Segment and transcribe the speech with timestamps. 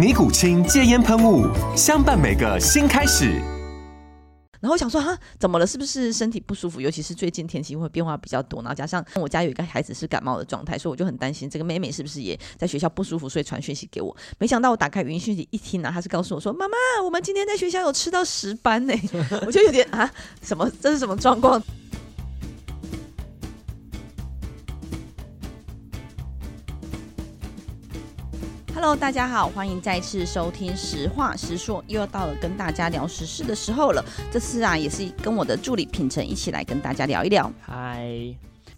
[0.00, 1.46] 尼古清戒烟喷雾，
[1.76, 3.32] 相伴每个新开始。
[4.58, 5.66] 然后我想说哈，怎么了？
[5.66, 6.80] 是不是身体不舒服？
[6.80, 14.16] 尤其是最近天气会变化比较多，然后加上我家有一个孩子是感冒的状态，所以我就很担心这个妹妹是不是也在学校不舒服，所以传讯息给我。
[14.38, 16.74] 没想到我打开语音讯息一听呢，她是告诉我说：“妈妈，
[17.04, 18.94] 我们今天在学校有吃到石斑呢。”
[19.44, 20.66] 我就有点啊，什么？
[20.80, 21.62] 这是什么状况
[28.80, 34.02] ？Hello，大家好，欢迎再次收听《实话实说》，又要到了跟大家聊时事的时候了。
[34.32, 37.52] 这次啊，也是跟我的助理品成一起来跟大家聊一聊。
[37.60, 38.08] 嗨，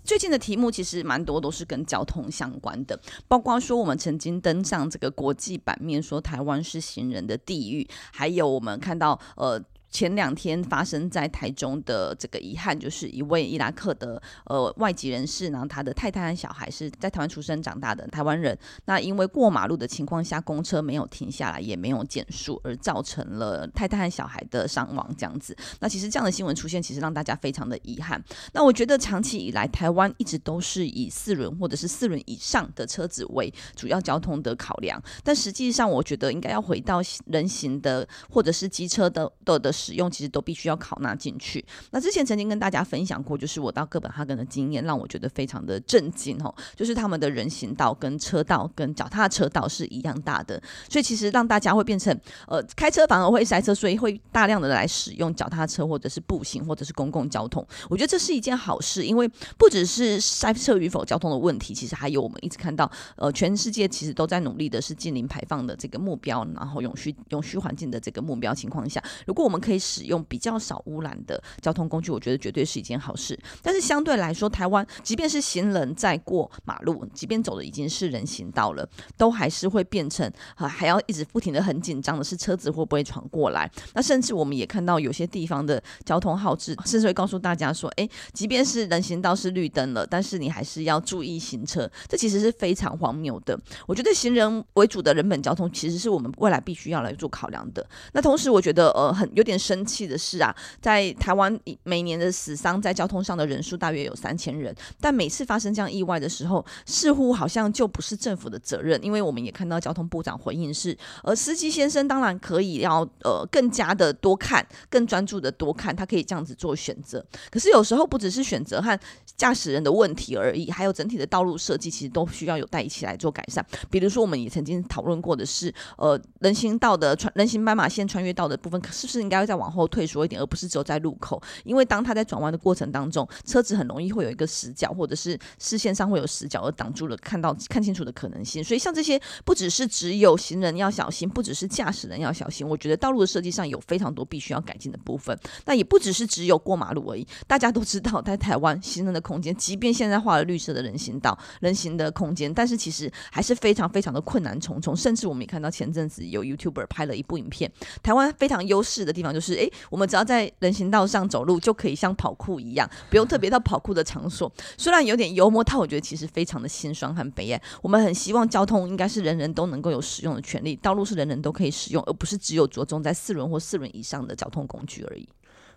[0.03, 9.63] 最近的题目其实蛮多，都是跟交通相关的，包括说我们曾经登上这个国际版面，说台湾是行人的地狱，还有我们看到呃。
[9.93, 18.59] 前两天发生在台中的这个遗憾，就是一位伊拉克的呃外籍人士，然后他的太太和小孩是在台湾出生长大的台湾人。
[18.87, 25.55] 那因为过马路的情况下，公车没有停下来，也没有减速，而造成了太太和小孩的伤亡这样子。
[25.81, 28.19] 那其实这样的新闻出现，其实让大家非常的遗憾。
[28.55, 39.71] 那我觉得长期以来，台湾一直都是以四轮或者是四轮以上的车子为主要交通的考量，但实际上我觉得应该要回到人行的或者是机车的的的。
[39.83, 41.65] 使用其实都必须要考纳进去。
[41.91, 46.55] 那之前曾经跟大家分享过，就是我到哥本哈根的经验，让我觉得非常的震惊哦。
[46.77, 52.17] 就是他们的人行道跟车道跟脚踏车道是一样大的，所以其实让大家会变成
[52.47, 57.67] 呃开车反而会塞车，所以会大量的来使用脚踏车或者是步行或者是公共交通。
[57.91, 59.29] 我觉得这是一件好事，因为
[59.59, 69.72] 不只是塞车与否交通的问题，其实还有我们一直看到呃全世界其实都在努力的是近零排放的这个目标，然后永续永续环境的这个目标情况下，如果我们可以。
[69.73, 73.39] 可以使用比较少污染的交通工具，我觉得绝对是一件好事。
[73.63, 83.71] 但是相对来说，台湾即便是行人在过马路，即便走的已经是人行道了，都还是会变成啊，还要一直不停的很紧张的是车子会不会闯过来？
[83.95, 93.59] 那甚至我们也看到有些地方的交通号志，甚至会告诉大家说：“诶，即便是人行道是绿灯了，但是你还是要注意行车。”这其实是非常荒谬的。
[93.87, 97.87] 我觉得行人为主的人本交通，其实是我们未来必须要来做考量的。
[98.13, 99.59] 那同时，我觉得呃，很有点。
[99.63, 117.25] 生气的是啊，在台湾每年的死伤在交通上的人数大约有三千人，但每次发生这样意外的时候，似乎好像就不是政府的责任，因为我们也看到交通部长回应是，呃，司机先生当然可以要呃更加的多看，更专注的多看，他可以这样子做选择。
[117.51, 118.99] 可是有时候不只是选择和
[119.37, 123.65] 驾驶人的问题而已，还有整体的道路设计其实都需要有待一起来做改善。
[123.91, 129.43] 比如说，我们也曾经讨论过的是，呃，人行道的穿人行斑马线穿越道的部分，是不是应该？
[129.53, 138.65] 再往后退缩一点，而不是只有在路口，因为当他在转弯的过程当中，车子很容易会有一个死角，或者是视线上会有死角，而挡住了看到看清楚的可能性。
[138.65, 145.39] 所以像这些，不只是只有行人要小心，不只是驾驶人要小心，我觉得道路的设计上有非常多必须要改进的部分。
[145.67, 147.27] 那也不只是只有过马路而已。
[147.47, 154.97] 大家都知道，在台湾行人的空间，即便现在画了绿色的人行道、人行的空间，但是其实还是非常非常的困难重重。
[154.97, 157.71] 甚至我们也看到前阵子有 YouTuber 拍了一部影片，
[158.03, 159.43] 台湾非常优势的地方就是。
[159.43, 164.51] 就是哎，我们只要在人行道上走路，就可以像跑酷一样，不用特别到跑酷的场所。
[164.79, 167.61] 虽然有点幽默，但我觉得其实非常的心酸和悲哀。
[167.83, 175.29] 我们很希望交通应该是人人都能够有使用的权利，道路是人人都可以使用，而不是只有着重在四轮或四轮以上的交通工具而已。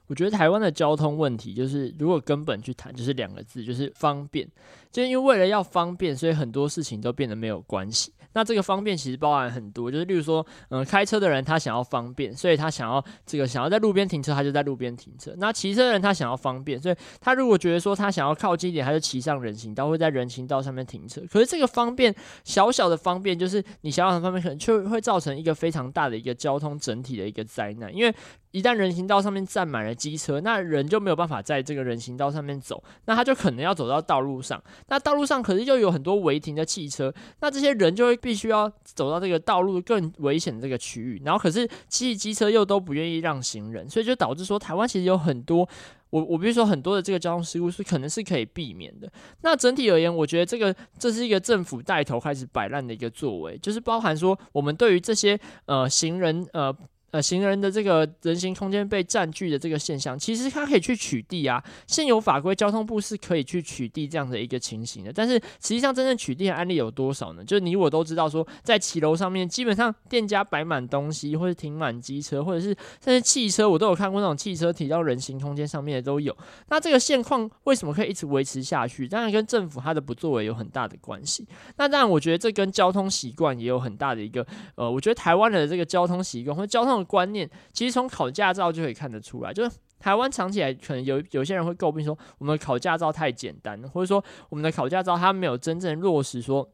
[0.06, 4.48] 我觉得台湾的交通问题，就是如果根本去谈，就是两个字，就是方便。
[4.96, 8.14] 就因为为了要方便，所以很多事情都变得没有关系。
[8.32, 15.34] 那这个方便其实包含很多，就是例如说，嗯、开车的人他想要方便，所以他想要这个想要在路边停车，他就在路边停车。
[15.38, 21.22] 那骑车的人他想要方便，所以他如果觉得说他想要靠近一点，他就骑上人行道，会在人行道上面停车。
[21.30, 22.16] 可是这个方便，
[22.46, 28.16] 小小的方便，就是你小小的方便，可能就会造成一个非常大的一个交通整体的一个灾难，因为。
[28.52, 34.64] 一旦人行道上面站满了机车，那人就没有办法在这个人行道上面走，那他就可能要走到道路上。
[34.88, 41.22] 那道路上可是又有很多违停的汽车，那这些人就会必须要走到这个道路更危险的这个区域。
[41.26, 45.68] 然后可是骑机车又都不愿意让行人，所以就导致说台湾其实有很多，
[46.12, 49.12] 我我比如说很多的这个交通事故是可能是可以避免的。
[49.42, 56.76] 那整体而言，我觉得这个这是一个政府带头开始摆烂的一个作为，就是包含说我们对于这些呃行人呃。
[57.16, 61.64] 呃，行人的这个人行空间被占据的这个现象，其实它可以去取缔啊。
[61.88, 65.14] 现有法规，交通部是可以去取缔这样的一个情形的。
[65.14, 67.42] 但是实际上，真正取缔的案例有多少呢？
[67.46, 76.36] 就你我都知道，说在骑楼上面，基本上店家摆满东西，或者停满机车，或者是甚至汽车，我都有看过那种汽车停到人行空间上面的都有。
[76.68, 79.08] 那这个现况为什么可以一直维持下去？
[79.08, 81.48] 当然跟政府它的不作为有很大的关系。
[81.78, 84.46] 那当然，我觉得这跟交通习惯也有很大的一个
[84.76, 96.70] 呃，我觉得台湾的这个交通习惯或者交通观念，其实从考驾照就可以看得出来，就是台湾长期来可能有有些人会诟病说，我们考驾照太简单，或者说我们的考驾照它没有真正落实说。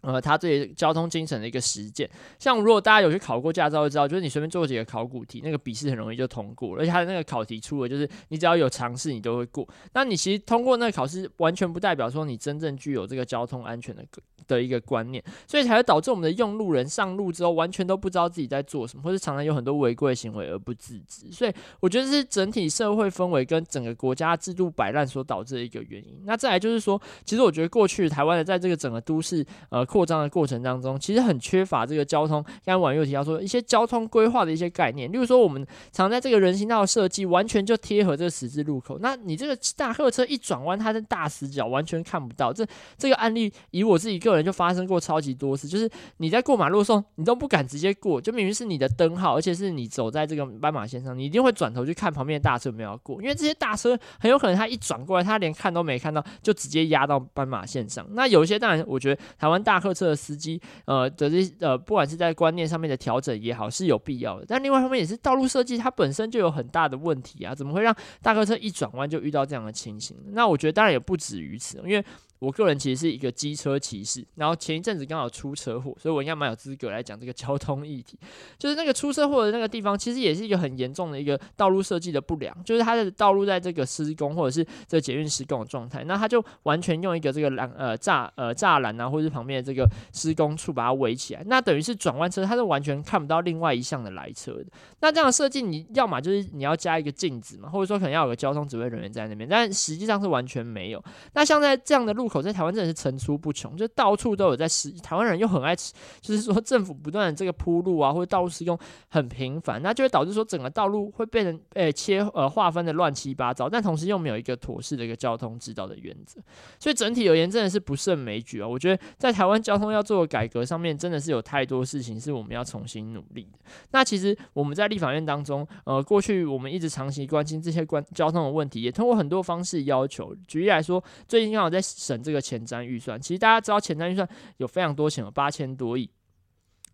[0.00, 2.08] 呃，他对交通精神的一个实践，
[2.38, 9.68] 像如果大家有去考过驾照，就知道，就是你随便做几个考古题，那个笔试很容易就通过了，而且他的那个考题出了，就是你只要有尝试，你都会过。
[9.94, 14.04] 那你其实通过那个考试，完全不代表说你真正具有这个交通安全的
[14.46, 21.32] 的一个观念，所以才会导致我们的用路人上路之后，完全都不知道自己在做什么，或是常常有很多违规行为而不自知。
[21.32, 26.22] 所以我觉得是整体社会氛围跟整个国家制度摆烂所导致的一个原因。
[26.24, 29.87] 那再来就是说，其实我觉得过去台湾的在这个整个都市，呃。
[29.88, 32.42] 扩张的过程当中，其实很缺乏这个交通。
[32.64, 38.98] 刚刚婉諭提到说，一些交通规划的一些概念，例如说，我们常在这个人行道的设计，完全就贴合这个十字路口。
[39.00, 42.52] 那你这个大客车一转弯，它的大死角完全看不到。
[42.52, 42.66] 这
[42.98, 45.88] 这个案例，以我自己个人就发生过超级多次，就是
[46.18, 58.06] 你在过马路的时候，你都不敢直接过，就明明是你的灯号，而且是你走在这个斑马线上，你一定会转头去看旁边的大车有没有过，因为这些大车很有可能它一转过来，它连看都没看到，就直接压到斑马线上。
[58.12, 60.60] 那有一些当然，我觉得台湾大客车的司机。
[60.84, 64.44] 呃的这呃，不管是在观念上面的调整也好，是有必要的。
[64.46, 70.16] 但另外一方面也是道路设计，它本身就有很大的问题啊，怎么会让大客车一转弯就遇到这样的情形？
[70.32, 72.04] 那我觉得当然也不止于此，因为。
[72.38, 78.16] 我个人其实是一个机车骑士，然后前一阵子刚好出车祸，所以我应该蛮有资格来讲这个交通议题。
[78.56, 94.66] 就是那个出车祸的那个地方，其实也是一个很严重的一个道路设计的不良，就是它的道路在这个施工或者是这捷运施工的状态，那它就完全用一个这个栏呃栅呃栅栏啊，或者是旁边的这个施工处把它围起来，那等于是转弯车它是完全看不到另外一项的来车的。
[95.00, 101.02] 那这样的设计，你要么就是你要加一个镜子嘛，或者说可能要有个交通指挥人员在那边，但实际上是完全没有。
[101.32, 102.27] 那像在这样的路。
[102.28, 104.92] 口在台湾真的是层出不穷，就到处都有在使。
[104.98, 108.78] 台湾人又很爱吃，就是说政府不断的这个铺路啊，或者道路施工
[109.08, 116.40] 很频繁，那就会导致说整个道路会被人诶切呃划分的乱七八糟，但同时又没有一个妥适的一个交通指导的原则，
[116.78, 118.68] 所以整体而言真的是不胜枚举啊。
[118.68, 123.58] 我觉得在台湾交通要做的改革上面，真的是有太多事情是我们要重新努力的。
[123.92, 130.34] 那其实我们在立法院当中，呃，过去我们一直长期关心这些关交通的问题，也通过很多方式要求。
[130.46, 132.17] 举例来说，最近刚好在审。
[132.22, 134.28] 这个前瞻预算，其实大家知道前瞻预算
[134.58, 136.10] 有非常多钱，有八千多亿。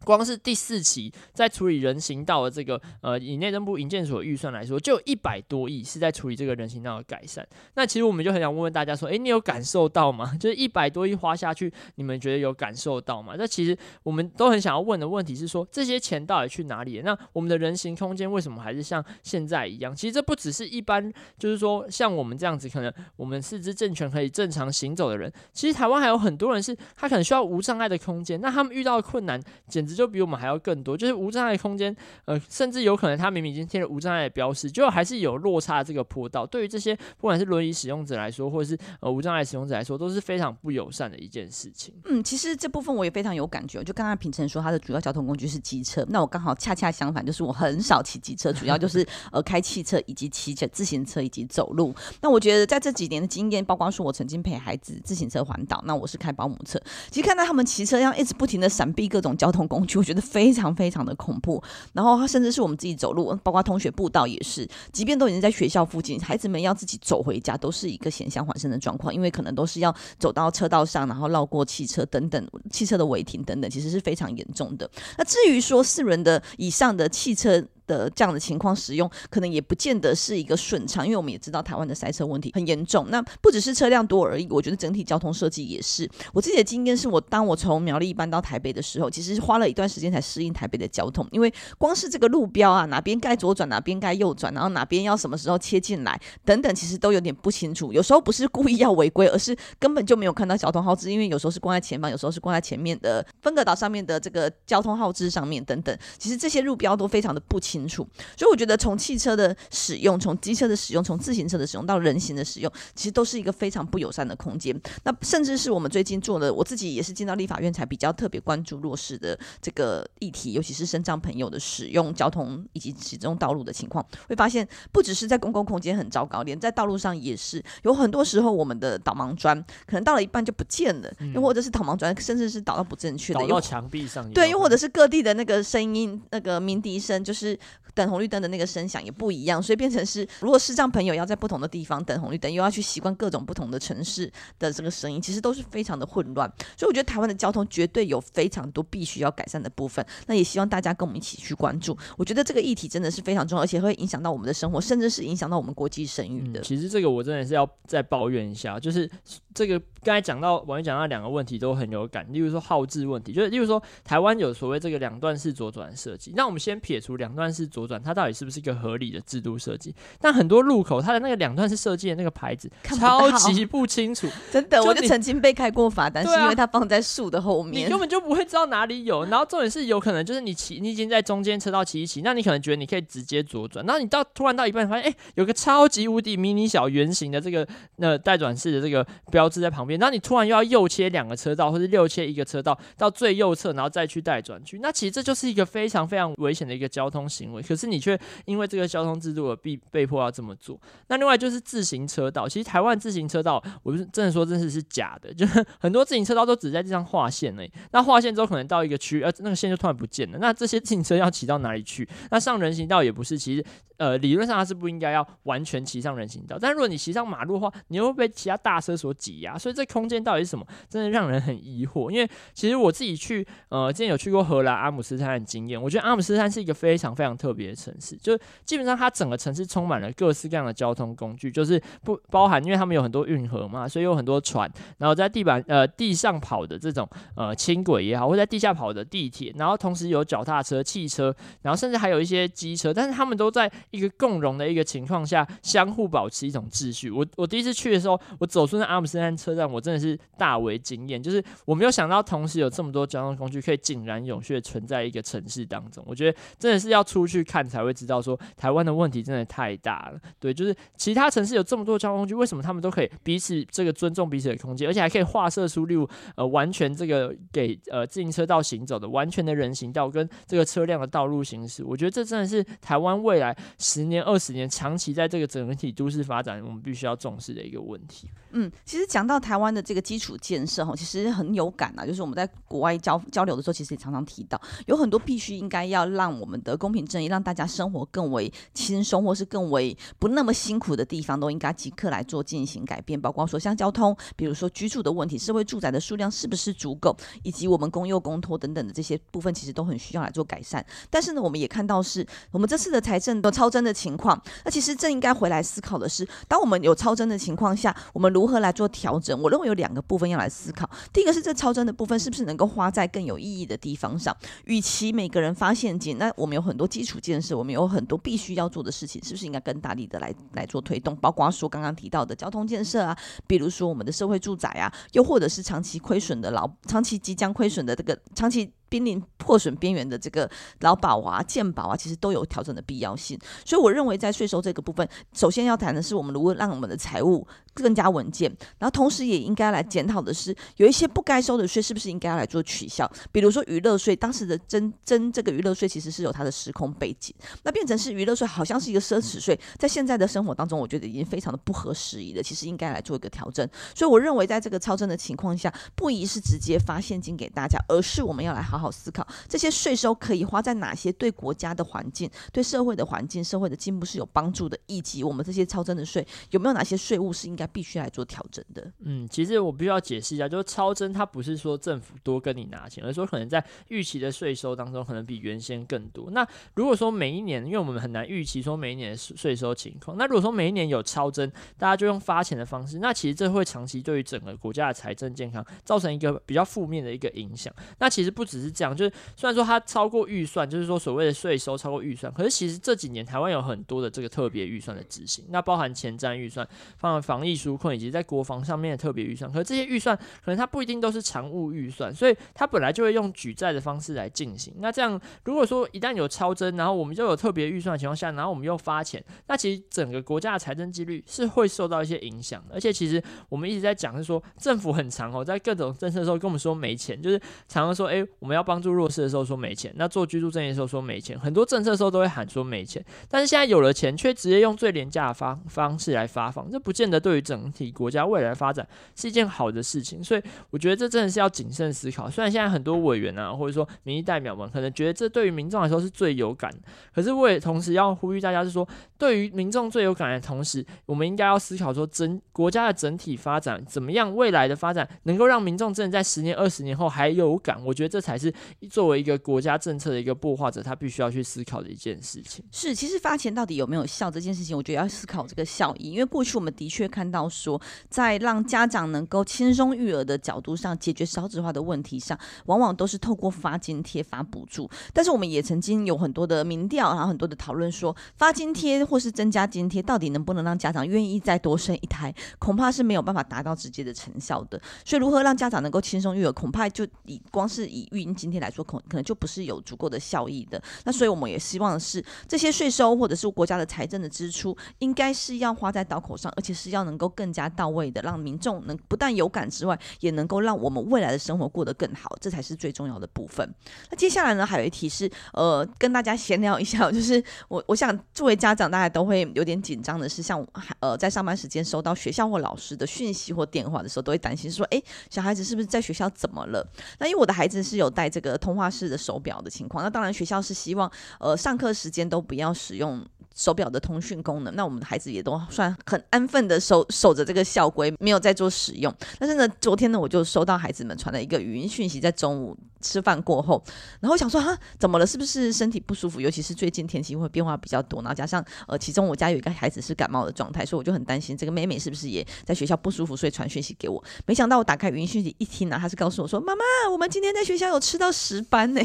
[0.04, 7.46] 光是第四期在处理人行道的这个呃，以内政部营建署预算来说，就一百多亿是在处理这个人行道的改善。
[7.74, 10.34] 那其实我们就很想问问大家说，诶，你有感受到吗？
[10.38, 13.34] 就是一百多亿花下去，你们觉得有感受到吗？
[13.38, 17.02] 那其实我们都很想要问的问题是说，这些钱到底去哪里了？
[17.04, 19.96] 那我们的人行空间为什么还是像现在一样？
[19.96, 29.93] 其实这不只是一般，就是说像我们这样子，可能我们四肢健全可以正常行走的人，其实台湾还有很多人是他可能需要无障碍的空间，那他们遇到的困难简直。
[29.94, 36.44] 就比我们还要更多，就是无障碍空间，呃，甚至有可能他明明已经贴了无障碍的标识，就还是有落差这个坡道。
[36.46, 41.94] 对于这些不管是轮椅使用者来说，或者是呃无障碍使用者来说，都是非常不友善的一件事情。
[42.04, 43.82] 嗯，其实这部分我也非常有感觉。
[43.82, 51.94] 就刚刚平成说他的主要交通工具是机车，那我刚好恰恰相反，就是我很少骑机车，主要就是呃开汽车以及骑着自行车以及走路。
[52.20, 61.62] 那我觉得在这几年的经验，包括说我曾经陪孩子自行车环岛，那我是开保姆车，其实看到他们骑车要一直不停的闪避各种交通工我觉得非常非常的恐怖，
[61.92, 74.90] 然后甚至是我们自己走路，包括同学步道也是，即便都已经在学校附近，孩子们要自己走回家，都是一个险象环生的状况，因为可能都是要走到车道上，然后绕过汽车等等，汽车的违停等等，其实是非常严重的。
[75.18, 77.64] 那至于说四轮的以上的汽车。
[77.86, 83.06] 的这样的情况使用，可能也不见得是一个顺畅，因为我们也知道台湾的塞车问题很严重。
[83.10, 86.08] 那不只是车辆多而已，我觉得整体交通设计也是。
[86.32, 97.92] 我自己的经验是我当我从苗栗搬到台北的时候，其实是花了一段时间才适应台北的交通，因为光是这个路标啊，哪边该左转，哪边该右转，然后哪边要什么时候切进来等等，其实都有点不清楚。
[97.92, 105.96] 有时候不是故意要违规，而是根本就没有看到交通号志，因为有时候是挂在前方，有时候是挂在前面的分隔岛上面的这个交通号志上面等等。
[106.18, 114.80] 其实这些路标都非常的不清清楚，所以我觉得从汽车的使用，从机车的使用，从自行车的使用到人行的使用，其实都是一个非常不友善的空间。
[115.02, 137.58] 那甚至是我们最近做的，我自己也是进到立法院才比较特别关注弱势的这个议题，尤其是身障朋友的使用交通以及使用道路的情况，会发现不只是在公共空间很糟糕，连在道路上也是有很多时候我们的导盲砖可能到了一半就不见了，又、嗯、或者是导盲砖甚至是导到不正确的，导到墙壁上，对，又或者是各地的那个声音那个鸣笛声，就是
[137.94, 146.50] 等红绿灯的那个声响也不一样，所以变成是如果视障朋友要在不同的地方等红绿灯，又要去习惯各种不同的城市的这个声音，其实都是非常的混乱。
[146.76, 150.04] 所以我觉得台湾的交通绝对有非常多必须要改善的部分。
[150.26, 151.96] 那也希望大家跟我们一起去关注。
[152.16, 156.62] 我觉得这个议题真的是非常重要，而且会影响到我们的生活，甚至是影响到我们国际声誉的、嗯。
[156.62, 159.08] 其实这个我真的是要再抱怨一下，就是
[159.54, 166.32] 这个刚才讲到，网友讲到两个问题都很有感，例如说号志问题，就是例如说台湾有所谓这个两段式左转设计。
[166.36, 169.94] 那我们先撇除两段式左转，它到底是不是一个合理的制度设计？
[170.20, 179.24] 但很多路口它的那个两段式设计的那个牌子超级不清楚， 真的，就我就曾经被开过罚单，是因为它放在树的后面，你根本就不会知道哪里有。
[179.24, 197.62] 然后重点是有可能就是你骑，你已经在中间车道骑一骑，那你可能觉得你可以直接左转，然后你到突然到一半发现，哎、欸，有个超级无敌迷你小圆形的这个那带转式的这个标志在旁边，然后你突然又要右切两个车道，或者右切一个车道到最右侧，然后再去带转去，那其实这就是一个非常非常危险的一个交通行为。
[197.62, 200.80] 可是你却因为这个交通制度而被被迫要这么做。
[201.08, 207.70] 那另外就是自行车道，其实台湾自行车道，我是真的说真的是假的， 就是很多自行车道都只在地上画线而已。
[207.92, 210.38] 那画线之后可能到一个区，呃，那个线就突然不见了。
[210.40, 212.08] 那这些自行车要骑到哪里去？
[212.30, 213.64] 那上人行道也不是，其实。
[213.96, 220.66] 呃，理论上它是不应该要完全骑上人行道，但如果你骑上马路的话，你又会被其他大车所挤压，所以这空间到底是什么？
[220.88, 222.10] 真的让人很疑惑。
[222.10, 243.70] 因为其实我自己去，呃，之前有去过荷兰阿姆斯特丹的经验，我觉得阿姆斯特丹是一个非常非常特别的城市，就基本上它整个城市充满了各式各样的交通工具，就是不包含，因为他们有很多运河嘛，所以有很多船，然后在地板呃地上跑的这种呃轻轨也好，或在地下跑的地铁，然后同时有脚踏车、汽车，然后甚至还有一些机车，但是他们都在。
[243.90, 247.10] 一个共融的一个情况下，相互保持一种秩序。
[247.10, 251.20] 我我第一次去的时候，我走出那阿姆斯特丹车站，我真的是大为惊艳。
[251.20, 256.04] 就是我没有想到，同时有这么多交通工具可以井然有序的存在一个城市当中。
[256.06, 260.20] 我觉得真的是要出去看才会知道，说台湾的问题真的太大了。
[260.38, 271.82] 对，就是其他城市有这么多交通工具，为什么他们都可以彼此这个尊重彼此的空间，而且还可以划设出例如呃完全这个给呃自行车道行走的完全的人行道跟这个车辆的道路行驶。
[271.84, 273.56] 我觉得这真的是台湾未来。
[273.78, 278.30] 十年、二十年，长期在这个整体都市发展，我们必须要重视的一个问题。
[278.56, 282.06] 嗯，其实讲到台湾的这个基础建设，哈，其实很有感啊。
[282.06, 293.20] 就是我们在国外交交流的时候，其实也常常提到，有很多必须应该要让我们的公平正义，让大家生活更为轻松，或是更为不那么辛苦的地方，都应该即刻来做进行改变。
[293.20, 300.84] 包括说像交通，比如说居住的问题，社会住宅的数量是不是足够，以及我们公幼公托等等的这些部分，其实都很需要来做改善。
[301.10, 309.40] 但是呢，我们也看到是我们这次的财政都超征的情况，那其实正应该回来思考的是，当我们有超征的情况下，我们如如何来做调整？
[309.40, 310.88] 我认为有两个部分要来思考。
[311.14, 314.36] 第一个是这超征的部分是不是能够花在更有意义的地方上？
[314.66, 321.16] 与其每个人发现金，那我们有很多基础建设，我们有很多必须要做的事情，是不是应该更大力的来来做推动？
[321.16, 328.70] 包括说刚刚提到的交通建设啊，比如说我们的社会住宅啊，又或者是长期亏损的劳，长期即将亏损的这个长期。
[328.88, 330.50] 濒临破损边缘的这个
[330.80, 333.38] 劳保啊、健保啊，其实都有调整的必要性。
[333.64, 343.10] 所以我认为，在税收这个部分，首先要谈的是我们如何让我们的财务更加稳健，然后同时也应该来检讨的是，有一些不该收的税，是不是应该要来做取消？
[343.32, 352.42] 比如说娱乐税，当时的征征这个娱乐税其实是有它的时空背景，那变成是娱乐税好像是一个奢侈税，在现在的生活当中，我觉得已经非常的不合时宜了。
[352.42, 353.68] 其实应该来做一个调整。
[353.94, 358.83] 所以我认为，在这个超征的情况下，不宜是直接发现金给大家，而是我们要来好好。
[358.84, 368.92] 好思考这些税收可以花在哪些对国家的环境、对社会的环境、社会的进步是有帮助的，以及我们这些超征的税有没有哪些税务是应该必须来做调整的？
[368.98, 376.30] 嗯，其实我必须要解释一下，就是超征它不是说政府多跟你拿钱，而是说可能在预期的税收当中可能比原先更多。
[376.30, 387.72] 那如果说每一年，因为我们很难预期说每一年的税收情况，那如果说每一年有超征，大家就用发钱的方式，那其实这会长期对于整个国家的财政健康造成一个比较负面的一个影响。
[387.98, 396.66] 那其实不只是是这样，就是虽然说它超过预算，就是说所谓的税收超过预算，可是其实这几年台湾有很多的这个特别预算的执行，那包含前瞻预算、
[396.96, 399.50] 放防疫纾困以及在国防上面的特别预算。
[399.52, 404.72] 可是这些预算可能它不一定都是常务预算，所以它本来就会用举债的方式来进行。
[404.78, 412.74] 那这样如果说一旦有超征，然后我们就有特别预算的情况下，然后我们又发钱，那其实整个国家的财政纪律是会受到一些影响的。
[412.74, 430.22] 而且其实我们一直在讲是说，政府很常哦，在各种政策的时候跟我们说没钱，就是常常说，诶，我们要帮助弱势的时候说没钱，那做居住正义的时候说没钱，很多政策的时候都会喊说没钱，但是现在有了钱，却直接用最廉价的方方式来发放，这不见得对于整体国家未来发展是一件好的事情。
[430.22, 432.30] 所以我觉得这真的是要谨慎思考。
[432.30, 436.72] 虽然现在很多委员啊，或者说民意代表们可能觉得这对于民众来说是最有感，
[437.14, 438.86] 可是我也同时要呼吁大家是说，
[439.24, 447.82] 对于民众最有感的同时，我们应该要思考说整国家的整体发展怎么样，未来的发展能够让民众真的在十年、二十年后还有感。
[447.86, 448.52] 我觉得这才是
[448.90, 452.62] 作为一个国家政策的一个擘画者，他必须要去思考的一件事情。
[452.70, 456.10] 是，其实发钱到底有没有效这件事情，我觉得要思考这个效益。
[456.10, 464.86] 因为过去我们的确看到说，在让家长能够轻松育儿的角度上，解决少子化的问题上，往往都是透过发津贴、发补助。
[465.14, 474.80] 但是我们也曾经有很多的民调，然后很多的讨论说，发津贴或是增加津贴，到底能不能让家长愿意再多生一胎，恐怕是没有办法达到直接的成效的。
[475.04, 480.82] 所以，如何让家长能够轻松育儿，恐怕就以光是以育婴津贴来说，可可能就不是有足够的效益的。
[481.04, 493.72] 那所以，我们也希望的是这些税收或者是国家的财政的支出，应该是要花在刀口上，而且是要能够更加到位的，让民众能不但有感之外，也能够让我们未来的生活过得更好，这才是最重要的部分。
[494.10, 500.64] 那接下来呢，还有一题是，呃，跟大家闲聊一下，就是我我想作为家长，大家都会有点紧张的是，像
[501.00, 506.88] 呃在上班时间收到学校或老师的讯息或电话的时候，都会担心说，哎，小孩子是不是在学校怎么了？
[507.18, 511.10] 那因为我的孩子是有带这个通话式的手表的情况，那当然学校是希望，
[511.40, 513.20] 呃，上课时间都不要使用。
[513.54, 519.14] 手表的通讯功能，那我们的孩子也都算很安分的守守着这个校规，没有在做使用。
[519.38, 523.82] 但是呢，昨天呢，我就收到孩子们传了一个语音讯息，在中午吃饭过后，
[524.20, 525.26] 然后想说哈，怎么了？
[525.26, 526.40] 是不是身体不舒服？
[526.40, 534.22] 尤其是最近天气会变化比较多，然后加上呃，其中我家有一个孩子是感冒的状态，所以我就很担心这个妹妹是不是也在学校不舒服，所以传讯息给我。
[534.46, 539.00] 没想到我打开语音讯息一听呢，他是告诉我说：“妈妈，我们今天在学校有吃到石斑呢。”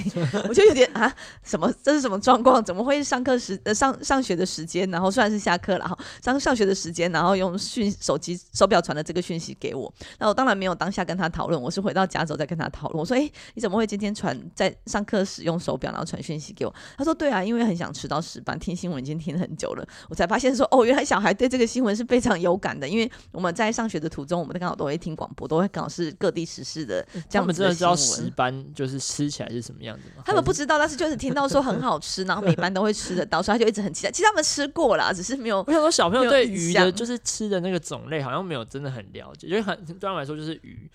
[0.47, 1.71] 我就有点啊，什么？
[1.83, 2.63] 这是什么状况？
[2.63, 9.93] 怎么会上课时呃上上学的时间，然后虽然是下课了哈，上上学的时间，然后用讯手机手表传的这个讯息给我。
[10.17, 12.99] 那我当然没有当下跟他讨论，我是回到家之后再跟他讨论。
[12.99, 27.45] 我说：“哎，你怎么会今天传在上课使用手表，然后传讯息给我？”他说：“对啊，因为很想吃到石斑，听新闻已经听很久了。”我才发现说：“哦，原来小孩对这个新闻是非常有感的。”因为我们在上学的途中，我们刚好都会听广播，都会刚好是各地时事的这样子的新闻。
[27.45, 30.23] 他们真的知道石斑就是吃起来是什么样子吗？
[30.25, 34.11] 他们不知道，但是就是听到说很好吃，然后每班都会吃得到，所以他就一直很期待。
[34.11, 35.11] 其实他们吃过啦。
[35.11, 40.89] 只是没有，我想说小朋友对鱼的就是吃的那个种类好像没有真的很了解，因为很对他们来说就是鱼。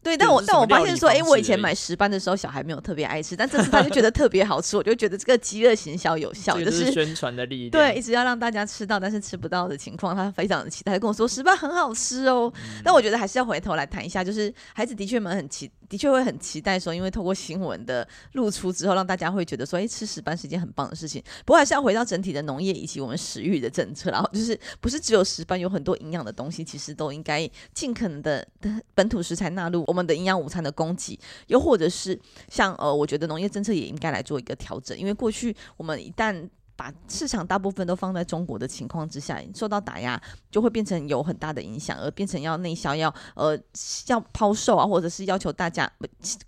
[0.00, 7.70] 对，但我但我发现说，哎、欸，我以前买石斑的时候，小孩没有特别爱吃，但这次他就觉得特别好吃，我就觉得这个饥饿行销有效， 就是宣传的力量。
[7.70, 12.50] 对，一直要让大家吃到，但是吃不到的情况，他非常的期待，跟我说石斑很好吃哦。
[12.54, 15.68] 嗯、但我觉得还是要回头来谈一下，就是孩子的确蛮很期。
[15.88, 21.22] 的确会很期待说，因为透过新闻的露出之后，让大家会觉得说，哎，吃石斑是一件很棒的事情。
[21.44, 28.46] 不过还是要回到整体的农业以及我们食育的政策，然后就是不是只有石斑，有很多营养的东西，其实都应该尽可能的
[28.94, 32.18] 本土食材纳入我们的营养午餐的供给，又或者是
[32.50, 43.58] 像呃，我觉得农业政策也应该来做一个调整，因为过去我们一旦把市场大部分都放在中国的情况之下，受到打压，就会变成有很大的影响，而变成要内销，要呃
[44.06, 45.90] 要抛售啊，或者是要求大家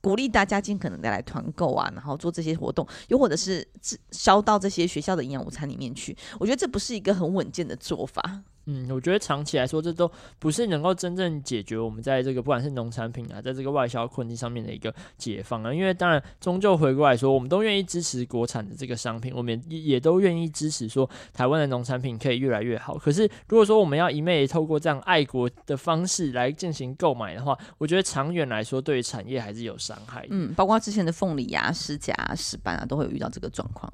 [0.01, 3.67] 鼓励大家尽可能的来团购啊，然后做这些活动，又或者是
[4.13, 6.17] 销到这些学校的营养午餐里面去。
[6.39, 8.23] 我觉得这不是一个很稳健的做法。
[8.67, 15.73] 嗯，我觉得长期来说，这都不是能够真正解决我们在这个不管是农产品啊，在这个外销困境上面的一个解放啊。
[15.73, 22.97] 因为当然，终究回过来说，我们都愿意支持国产的这个商品，我们也也都愿意支持说台湾的农产品可以越来越好。
[22.97, 30.27] 可是，如果说我们要一昧透过这样爱国的方式来进行购买的话，我觉得长远来说，对于产业还是有伤害。
[30.31, 33.91] 嗯，包括之前的凤梨啊、释迦、石斑啊，都会有遇到这个状况。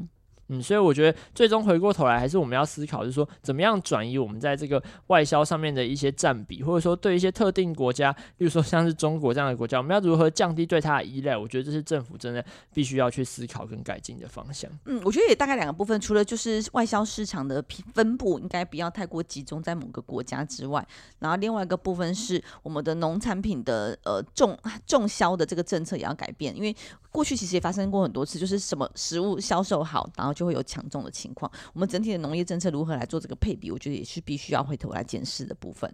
[0.48, 11.36] 嗯，所以我觉得最终回过头来，还是我们要思考，就是说怎么样转移我们在这个外销上面的一些占比，或者说对一些特定国家，例如说像是中国这样的国家，我们要如何降低对它的依赖？
[11.36, 14.70] 我觉得这是政府真的必须要去思考跟改进的方向。
[14.84, 20.86] 嗯，我觉得也大概两个部分，除了就是外销市场的分布应该不要太过集中在某个国家之外，
[21.18, 24.56] 然后另外一个部分是我们的农产品的呃重
[24.86, 26.74] 重销的这个政策也要改变，因为
[27.10, 31.50] 过去其实也发生过很多次，就是什么食物销售好，然后就会有抢种的情况。
[31.72, 35.92] 我们整体的农业政策如何来做这个配比，我觉得也是必须要回头来检视的部分。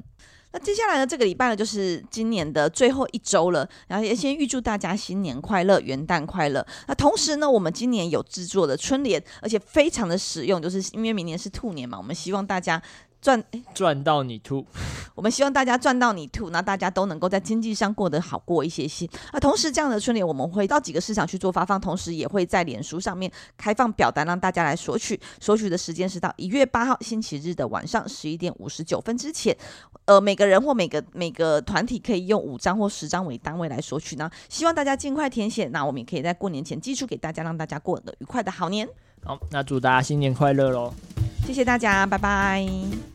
[0.52, 6.66] 那接下来呢，这个礼拜呢，就是今年的最后一周了，然后也先预祝大家新年快乐，元旦快乐。
[6.86, 12.82] 那同时呢，我们今年有制作的春联，而且非常的实用，就是因为明年是兔年嘛，我们希望大家。
[13.22, 14.66] 赚赚到你吐，
[15.14, 19.08] 我们希望大家赚到你吐，那大家都能够在经济上过得好过一些些。
[19.32, 25.18] 那同时，这样的春联我们会到几个市场去做发放，同时也会在脸书上面开放表单，让大家来索取。
[25.40, 29.56] 索取的时间是到一月八号星期日的晚上十一点五十九分之前。
[30.06, 34.28] 呃，每个人或每个每个团体可以用五张或十张为单位来索取呢。
[34.48, 38.88] 希望大家尽快填写，那我们也可以在过年前寄出给大家，让大家过得愉快的好年。
[39.24, 40.92] 好，那祝大家新年快乐喽！
[41.46, 43.11] 谢谢大家，拜拜。